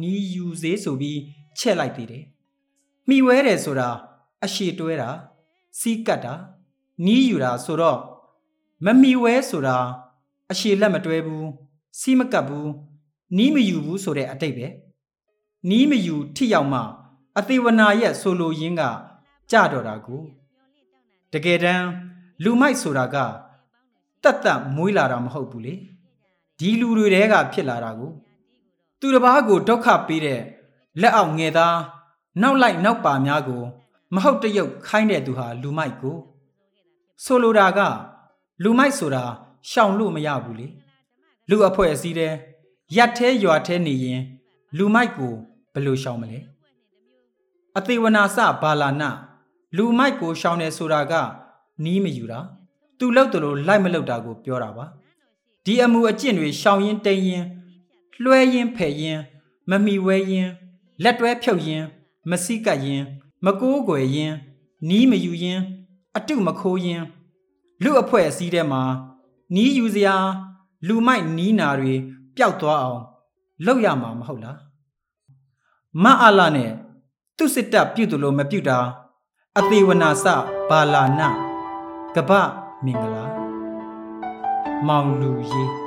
[0.00, 1.20] နီးယူစေဆိုပြီး
[1.58, 2.24] ချက်လိုက်သေးတယ်
[3.08, 3.90] မိဝဲတယ်ဆိုတာ
[4.46, 5.10] အရှိတွဲတာ
[5.78, 6.34] စီကတ်တာ
[7.04, 8.00] နီးယူတာဆိုတော့
[8.84, 9.76] မမိဝဲဆိုတာ
[10.50, 11.48] အရှိလက်မတွဲဘူး
[12.00, 12.70] စီမကတ်ဘူး
[13.36, 14.66] နီးမယူဘူးဆိုတဲ့အတိတ်ပဲ
[15.70, 16.80] နီးမယူထိရောက်မှ
[17.38, 18.82] အသေးဝနာရဲ့ဆိုလိုရင်းက
[19.50, 20.22] ကြတော့တာကို
[21.32, 21.88] တကယ်တမ်း
[22.42, 23.16] လူမိုက်ဆိုတာက
[24.22, 25.74] တတ်တတ်မွေးလာတာမဟုတ်ဘူးလေ
[26.58, 28.10] ဒီလူတွေတဲကဖြစ်လာတာကို
[29.00, 30.40] သူတစ်ပါးကိုဒုက္ခပေးတဲ့
[31.00, 31.76] လက်အောက်ငယ်သား
[32.42, 33.62] နောက်လိုက်နောက်ပါများကို
[34.16, 36.16] မဟုတ်တရုပ်ခိုင်းတဲ့သူဟာလူမိုက်ကို
[37.24, 37.80] ဆိုလိုတာက
[38.62, 39.24] လူမိုက်ဆိုတာ
[39.70, 40.68] ရှောင်လို့မရဘူးလေ
[41.50, 42.32] လူအဖွဲ့အစည်းတဲ့
[42.96, 44.22] ရက်သေးရွာသေးနေရင်
[44.76, 45.32] လူမိုက်ကို
[45.72, 46.38] ဘယ်လိုရှောင်မလဲ
[47.78, 49.02] အသေးဝနာစဘာလာန
[49.76, 51.12] လူမိုက်ကိုရှောင်တယ်ဆိုတာက
[51.84, 52.40] နီးမယူတာ
[52.98, 54.84] သူလောက်တလို့လိုက်မလောက်တာကိုပြောတာပါ
[55.64, 57.44] ဒီအမှုအကျင့်တွေရှောင်ရင်တိန်ရင်
[58.22, 59.20] လွှဲရင်ဖယ်ရင်
[59.70, 60.48] မမီဝဲရင်
[61.02, 61.84] လက်တွဲဖြုတ်ရင်
[62.30, 63.04] မစိကတ်ရင်
[63.44, 64.34] မကိုးကွယ်ရင်
[64.88, 65.60] နီးမယူရင်
[66.16, 67.02] အတုမခိုးရင်
[67.82, 68.82] လူအဖွဲ့အစည်းထဲမှာ
[69.54, 70.16] နီးယူစရာ
[70.86, 71.94] လူမိုက်နီးနာတွေ
[72.36, 73.02] ပျောက်သွားအောင်
[73.66, 74.58] လုပ်ရမှာမဟုတ်လား
[76.02, 76.72] မအလာနဲ့
[77.36, 78.78] သူစစ်တပ်ပြုတ်တယ်လို့မပြုတ်တာ
[79.58, 80.26] အသေးဝနာစ
[80.68, 81.20] ဘာလာန
[82.14, 82.30] ကပ
[82.84, 83.24] မင်္ဂလာ
[84.86, 85.85] မောင်လူရေး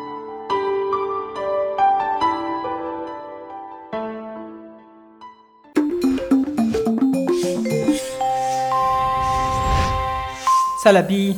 [10.81, 11.29] ဆက်လက်ပြီး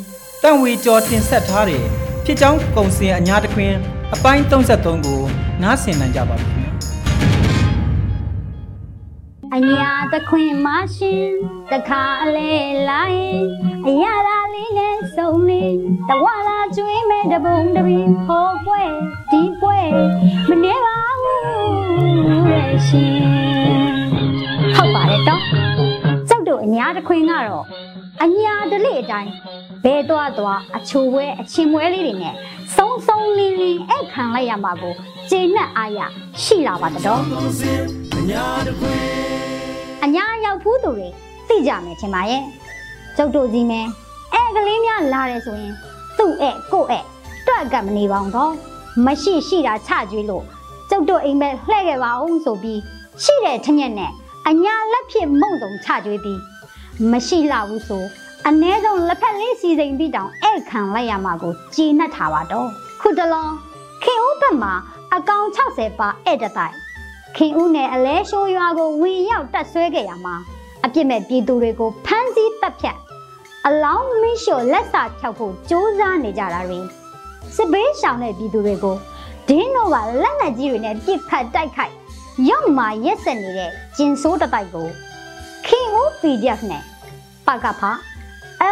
[0.41, 1.83] တန်ဝေကျော်တင်ဆက်ထားတဲ့
[2.25, 3.73] ဖြစ်ချောင်းကုံစင်အညာတခွင်
[4.13, 5.21] အပိုင်း33ကို
[5.61, 6.71] နားဆင်နိုင်ကြပါပြီခင်ဗျာ
[9.55, 11.29] အညာတခွင်မရှင်
[11.71, 12.51] တခါအလဲ
[12.89, 13.43] လာရင်
[13.87, 15.75] အရာသာလေးနဲ့စုံလေး
[16.09, 18.83] တဝလာကျွေးမဲ့တပုံတပင်ဟောပွဲ
[19.31, 19.79] ဒီပွဲ
[20.49, 23.11] မနေပါဘူးရဲ့ရှင်
[24.75, 25.41] ဟုတ်ပါတယ်တော့
[26.29, 27.65] ကျုပ်တို့အညာတခွင်ကတော့
[28.23, 29.31] အညာတလေအတိုင်း
[29.83, 32.35] ဘဲသွားသွားအချိုပွဲအချင်းပွဲလေးတွေနဲ့
[32.75, 34.93] စုံစုံလင်းလင်းအဲ့ခံလိုက်ရမှာကို
[35.29, 35.99] ကျေနပ်အားရ
[36.41, 37.21] ရှိလာပါတော့
[40.03, 41.09] အညာရောက်ဖူးသူတွေ
[41.47, 42.43] သိကြမယ်ထင်ပါရဲ့
[43.17, 43.81] ကျုပ်တို့ကြီးမဲ
[44.33, 45.73] အဲ့ကလေးများလာတယ်ဆိုရင်
[46.17, 47.03] သူ့အဲ့ကို့အဲ့
[47.47, 48.53] တွက်ကမနေပါအောင်တော့
[49.05, 50.43] မရှိရှိတာချကြွေးလို့
[50.89, 52.79] ကျုပ်တို့အိမ်ပဲလှဲ့ခဲ့ပါအောင်ဆိုပြီး
[53.23, 54.11] ရှိတဲ့ထညက်နဲ့
[54.47, 56.39] အညာလက်ဖြစ်မုံတုံချကြွေးပြီး
[57.11, 58.03] မရှိလှဘူးဆို
[58.47, 62.69] အ ਨੇ ဆုံးလက်ဖက်လေးစီစိန်ပြီးတောင်ဧခံလိုက်ရမှာကိုကြည်နှက်ထားပါတော့
[63.01, 63.47] ခုတလော
[64.03, 64.73] ခင်ဦးဘက်မှာ
[65.15, 66.75] အကောင်60ပါဧတတိုက်
[67.35, 70.35] ခင်ဦးနဲ့အလဲရှိုးရွာကိုဝင်ရောက်တက်ဆွဲခဲ့ရမှာ
[70.85, 72.97] အပြစ်မဲ့ပြည်သူတွေကိုဖမ်းဆီးတပ်ဖြတ်
[73.67, 76.79] အလောင်းမင်းလျှော်လက်စာဖြောက်ဖို့ကြိုးစားနေကြတာတွေ
[77.55, 78.95] စစ်ဘေးရှောင်တဲ့ပြည်သူတွေကို
[79.49, 81.93] ဒင်းတို့ကလက်နက်ကြီးတွေနဲ့ပြစ်ခတ်တိုက်ခိုက်
[82.49, 85.10] ရောက်မှရက်ဆက်နေတဲ့ကျင်ဆိုးတတိုက်ကိုခင်ဦး
[86.21, 86.83] PDF နဲ့
[87.47, 87.81] ပကဖ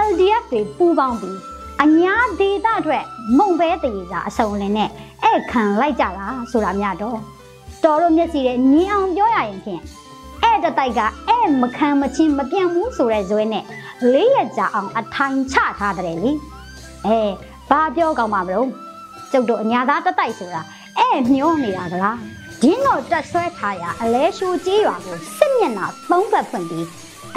[0.06, 1.38] LDF တွေပူးပေါင်းပြီး
[1.84, 3.04] အညာဒေတာအတွက်
[3.38, 4.90] မုံပဲတည်စာအစုံလင်းနဲ့
[5.24, 7.20] အဲ့ခံလိုက်ကြတာဆိုတာများတော့
[7.84, 9.82] တော်တို့မျက်စီတဲ့ညင်အောင်ပြောရရင်ဖြင့်
[10.44, 13.64] အဲ့တတိုက်ကအဲ့မခံမချင်းမပြန့်ဘူးဆိုတဲ့ဇွဲနဲ့
[14.12, 16.32] လေးရကြအောင်အထိုင်ချထားတယ်လေ
[17.06, 17.22] အဲ
[17.70, 18.70] ဘာပြောကောင်းမှာမလို့
[19.32, 20.62] ကျုပ်တို့အညာသားတတိုက်ဆိုတာ
[21.00, 22.18] အဲ့မျောနေတာကလား
[22.62, 26.86] ဒင်းတော့တက်ဆွဲထားရအလဲရှိုးကြီးရွာကိုစစ်မျက်နှာသုံးဘက်ဖွင့်ပြီး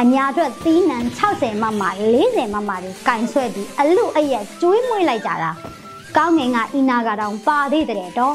[0.01, 1.83] အညာအတွက်သီးနှံ60မမ
[2.19, 5.51] 40မမတွေကင်ဆွဲပြီးအလူအရက်ကျွေးမွေးလိုက်ကြတာ
[6.17, 8.35] ကောင်းငင်ကအီနာကတောင်ပါသေးတဲ့တော့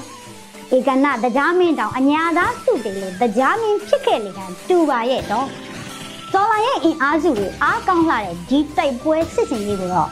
[0.76, 4.39] ဧကနာတရားမင်းတောင်အညာသားစုတယ်လို့တရားမင်းဖြစ်ခဲ့လေက
[4.70, 5.48] တူပါရဲ့တော့
[6.34, 10.10] စော်လာရဲ့အင်အားစုတွေအားကောင်းလာတဲ့ဒီတိုက်ပွဲစစ်စင်ရေးကိုတော့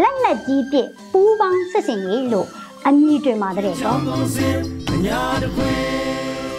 [0.00, 0.76] လက်လက်ကြီးပြ
[1.12, 2.48] ပူးပေါင်းစစ်စင်ရေးလို့
[2.86, 3.96] အမည်တွင်ပါတဲ့တော့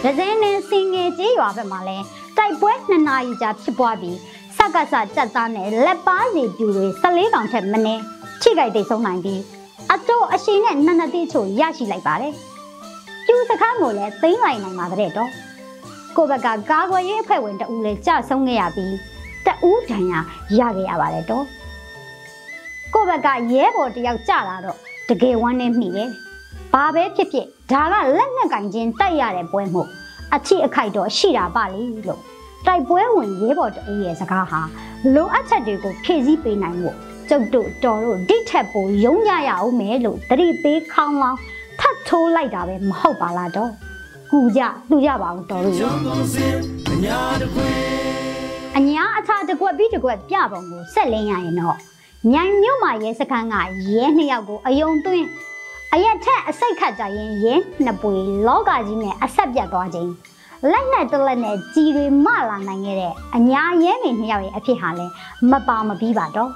[0.02, 1.96] ဒဇင်းနဲ့စင်ငယ်ကြီးရွာဘက်မှာလဲ
[2.42, 4.18] တိုက်ပွဲ2နာရီကြာဖြစ်ပွားပြီး
[4.56, 8.02] စကစကြက်သားနဲ့လက်ပါစီပြူတွေ14កောင်ထက်မနည်း
[8.42, 9.40] ထိခိုက်တိတ်ဆုံးနိုင်ပြီး
[9.92, 12.34] အတော့အရှိနဲ့နနတိချိုရရှိလိုက်ပါတယ်။
[13.26, 15.30] ကျူစခန်းကိုလည်းသိမ်းလိုက်နိုင်ပါတဲ့တော့
[16.16, 18.94] ကိုဘက်ကကာကွယ်ရေးအဖွဲ့ဝင်တဦးလည်းကြဆုံးခဲ့ရပြီး
[19.46, 20.20] တအူးဒဏ်ရာ
[20.58, 21.46] ရခဲ့ရပါတယ်တော့
[22.94, 24.78] ကိုယ့်ဘက်ကရဲဘော်တယောက်ကြလာတော့
[25.08, 26.10] တကယ်ဝမ်းနေမိတယ်
[26.72, 29.88] ဘာပဲဖြစ်ဖြစ်ဒါကလက်နက်ကင်ချင်းတိုက်ရတဲ့ပွဲမို့
[30.34, 32.31] အချိအခိုက်တော့ရှိတာပါလေလို့
[32.66, 34.60] တိုက်ပွဲဝင်ရဲဘော်တအူးရဲ့စကားဟာ
[35.14, 36.96] လိုအပ်ချက်တွေကိုဖြည့်ဆည်းပေးနိုင်ဖို့
[37.28, 41.38] ကျုပ်တို့တော်တို့ဒိတ်ထက်ပိုရုံးကြရအောင်မယ်လို့တတိပေးခေါင်းလောင်း
[41.80, 43.70] ထပ်ထိုးလိုက်တာပဲမဟုတ်ပါလားတော့
[44.30, 45.74] ကူကြလှူကြပါအောင်တော်တို့
[48.76, 51.76] အညာအထာတကွက်ပြီးတကွက်ပြပုံကိုဆက်လင်းရရင်တော့
[52.32, 53.54] ညံမြို့မှာရဲစခန်းက
[53.90, 55.26] ရဲနှစ်ယောက်ကိုအယုံသွင်း
[55.94, 58.14] အရက်ထက်အစိတ်ခတ်ကြရင်ရဲနှစ်ပွေ
[58.46, 60.10] လောကကြီးနဲ့အဆက်ပြတ်သွားခြင်း
[60.70, 65.06] လက်နဲ့တလက်နဲ့ကြီးတွေမလာနိုင်ခဲ့တဲ့အညာရဲမင်းနှစ်ယောက်ရဲ့အဖြစ်ဟာလဲ
[65.50, 66.50] မပါမပြီးပါတော့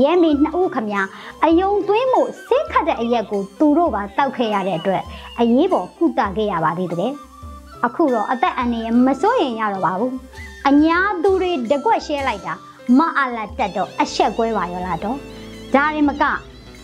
[0.00, 1.02] ရဲမင်းနှစ်ဦးခမညာ
[1.44, 5.02] အယုံသွင်းမှုစိတ်ခတ်တဲ့အရက်ကိုသူတို့ပါတောက်ခဲ့ရတဲ့အတွက်
[5.38, 7.12] အရေးပေါ်ကုသခဲ့ရပါသေးတယ်
[7.84, 10.12] အခုတော့အသက်အန္တရာယ်မစိုးရင်ရတော့ပါဘူး
[10.68, 12.54] အညာသူတွေတကွက်ရှဲလိုက်တာ
[12.98, 15.16] မအလတ်တက်တော့အဆက်ကွဲပါရောလားတော့
[15.74, 16.24] ဒါရင်မက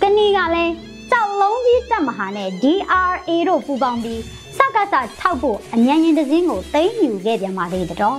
[0.02, 0.72] ကဏီကလည်း
[1.10, 4.20] ကြောက်လုံးကြီးတက်မဟာနဲ့ DRA တို့ပူပေါင်းပြီး
[4.56, 8.18] စကစထောက်ဖို့အញ្ញံရင်တစင်းကိုတိမ့်ယူခဲ့ပြန်ပါသေးတော့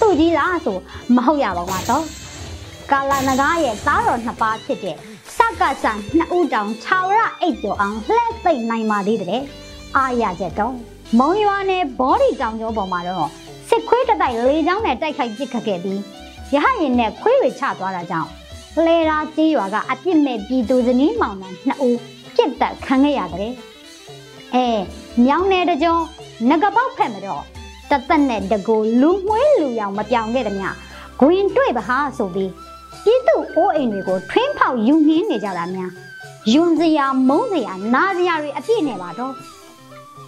[0.00, 0.78] သူ့ကြီးလားဆို
[1.14, 2.04] မဟုတ်ရပါဘူးတော့
[2.90, 4.96] ကာလာနဂါရဲ့သားတော်နှစ်ပါးဖြစ်တဲ့
[5.36, 5.84] စကစ
[6.16, 9.42] နှစ်ဦးတောင်ခြာဝရအိတ်ကျော်အောင်လှည့်သိမ့်နိုင်ပါသေးတယ်
[9.96, 10.74] အားရချက်တော့
[11.18, 13.28] မုံရွာနယ်ဘောဒီတောင်ကျောပေါ်မှာတော့
[13.68, 16.00] စစ်ခွေးတတိုက်လေးချောင်းနဲ့တိုက်ခိုက်ပစ်ခတ်ခဲ့ပြီး
[16.54, 18.28] ရဟရင်နဲ့ခွေးတွေချသွားတာကြောင့်
[18.86, 21.98] လေရာကြီးရွာကအပြစ်မဲ့ပြည်သူဇနီးမောင်နှံနှစ်ဦး
[22.34, 23.54] ပြစ်တက်ခံခဲ့ရတယ်။
[24.54, 24.66] အဲ
[25.20, 27.42] မြောင်းနယ်တကြောငကပေါက်ဖက်မတော့
[27.90, 30.66] တသက်နဲ့တကူလူမွှေးလူရောင်မပြောင်ခဲ့သည်မြ။
[31.20, 32.50] ဂွင်တွေ့ပါဟာဆိုပြီး
[33.04, 35.90] ပြည်သူအိုးအိမ်တွေကိုထွင်းဖောက်ယူနှင်းနေကြတာများ
[36.52, 39.32] ယွန်စရာမုန်းစရာနာစရာတွေအပြည့်နေပါတော့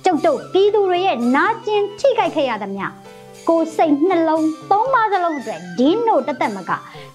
[0.04, 2.82] ကျုပ်တို့ပြည်သူတွေရဲ့နာကျင်ထိခိုက်ခဲ့ရသည်မြ
[3.48, 6.70] ကိုစိတ်နှလုံးသုံးပါးစလုံးအတွက်ဒင်းတို့တသက်မက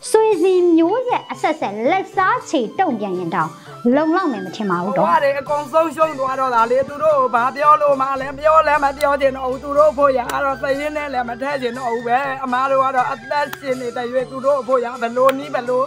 [0.09, 3.49] ဆွေစဉ်မျိုးဆက်အဆက်ဆက်လက်စားချေတုံပြန်ရင်တောင်
[3.95, 15.85] လုံလောက်မယ်မထင်ပါဘူးတော့။ဟာလေအကုန်ဆုံးရှုံးသွားတော့တာလေသူတို့ဘာပြောလို့မှလည်းပြောလည်းမပြောချင်တော့ဘူးသူတို့ဖို့ရအဲ့တော့သိရင်းနဲ့လည်းမထည့်ချင်တော့ဘူးပဲအမားတို့ကတော့အသက်ရှင်နေတဲ့ရွေးသူတို့ဖို့ရဘလို့နီးဘလို့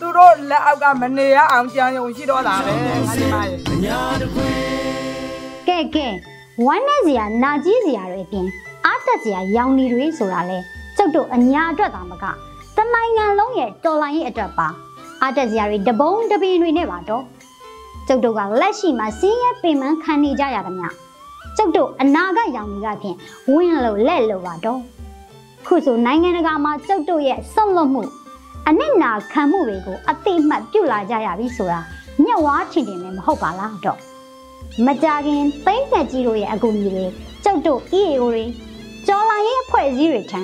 [0.00, 3.58] သူတို့လက်အောက်ကမနေရအောင်ကြံရုံရှိတော့တာပဲငါဒီမရဲ့
[5.68, 6.08] ကဲကဲ
[6.66, 8.71] ဝမ်းနဲ့စရာနာကြီးစရာတွေအပြင်အား
[9.06, 10.58] တက်စရာရောင်နေတွေဆိုတာလဲ
[10.96, 12.24] ကျုပ်တို့အညာအတွက်သာမက
[12.76, 14.68] တနိုင်ငံလုံးရဲ့တော်လိုင်းရဲ့အတွက်ပါ
[15.22, 17.24] အားတက်စရာတွေတပုံးတပင်တွေနဲ့ပါတော့
[18.08, 20.88] ကျုပ်တို့ကလက်ရှိမှာစီးရဲပင်ပန်းခံနေကြရသမျှ
[21.56, 23.16] ကျုပ်တို့အနာဂတ်ရောင်တွေကဖြင့်
[23.50, 24.80] ဝင်းလို့လက်လို့ပါတော့
[25.66, 28.02] ခုဆိုနိုင်ငံတကာမှာကျုပ်တို့ရဲ့ဆွန့်လွတ်မှု
[28.68, 31.80] အနစ်နာခံမှုတွေကိုအတိအမှတ်ပြုလာကြရပြီဆိုတာ
[32.24, 33.98] ညက်ဝါးထင်တယ်လည်းမဟုတ်ပါလားတော့
[34.86, 37.06] မကြခင်သိမ့်သက်ကြီးတို့ရဲ့အကူအညီတွေ
[37.44, 38.44] ကျုပ်တို့ EAO တွေ
[39.07, 40.41] ကျော်လာရေးအဖွဲ့အစည်းတွေထံ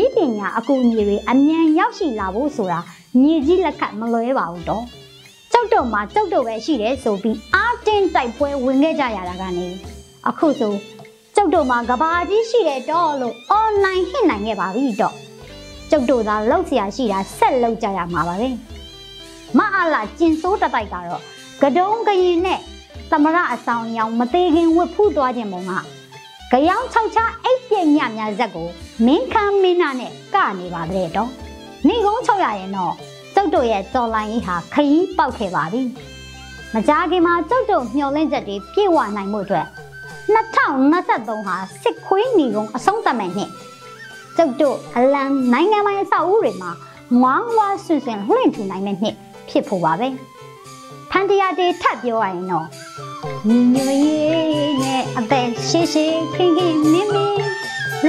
[0.00, 2.80] ဤပညာအကူအညီတွေအမြန်ရောက်ရှိလာဖို့ဆိုတာ
[3.22, 4.84] ညီကြီးလက်ခတ်မလွဲပါဘူးတော့
[5.52, 9.66] ကျုပ်တို့မှာကျုပ်တို့ပဲရှိတယ်ဆိုပြီးအာတင်းတိုက်ပွဲဝင်ခဲ့ကြရတာကနေ
[10.28, 10.74] အခုဆို
[11.36, 15.14] ကျုပ်တို့မှာကဘာကြီးရှိတယ်တော့လို့ online ဟစ်နိုင်ခဲ့ပါပြီတော့
[15.90, 18.48] ကျုပ်တို့သာလောက်เสียရှိတာဆက်လောက်ကြရမှာပါပဲ
[19.58, 21.22] မအားလာကျင်စိုးတတိုက်ကတော့
[21.62, 22.60] ကတုံးကရင်နဲ့
[23.10, 25.72] သမရအဆောင်ရောင်မသေးခင်ဝတ်ဖူးသွားခြင်းပုံက
[26.53, 28.67] ကြောင်၆ချအိတ်ပြညများဇက်ကို
[29.05, 31.29] မင်းခမ်းမင်းနာနဲ့ကနေပါတဲ့တော့
[31.87, 32.93] နေကုန်း600ရင်တော့
[33.35, 35.81] ကျုပ်တို့ရဲ့တော်လိုင်းကြီးဟာခရီးပေါက်ခဲ့ပါပြီ
[36.73, 39.67] မကြခင်မှာကျုပ်တို့မျှော်လင့်ချက်တွေပြည့်ဝနိုင်မှုအတွက်
[40.35, 43.49] 2023ဟာစစ်ခွေးနေကုန်းအဆုံးသတ်မယ်နှစ်
[44.37, 46.71] ကျုပ်တို့အလံနိုင်ငံပိုင်အဆောက်အဦတွေမှာ
[47.21, 49.15] ငွားငွားဆွင်ဆွင်လွှင့်ထူနိုင်တဲ့နှစ်
[49.49, 50.07] ဖြစ်ဖို့ပါပဲ
[51.15, 52.67] ဖန်တရားတွေထပ်ပြောရရင်တော့
[53.47, 57.39] ညီညွတ်ရေးနဲ့အသက်ရှိရှိခင်ခင်မင်းမင်း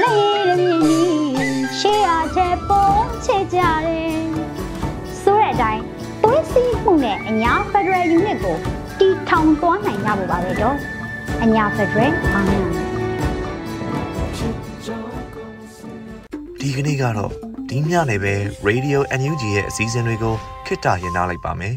[0.00, 1.16] လေးရမြင်းကြီး
[1.78, 4.16] ရှေးအားချက်ပေါ်ချေကြတယ်
[5.22, 5.82] ဆိုတဲ့အတိုင်း
[6.22, 8.56] သွေးစည်းမှုနဲ့အညာ Federal Unit ကို
[8.98, 10.76] တီထောင်သွားနိုင်ကြဖို့ပါပဲတော့
[11.44, 12.70] အညာ Federal အားလုံး
[16.60, 17.30] ဒီကနေ့ကတော့
[17.70, 18.34] ဒီညနေပဲ
[18.68, 20.34] Radio NUG ရဲ့အစည်းအဝေးတွေကို
[20.66, 21.76] ခਿੱတရနာလိုက်ပါမယ်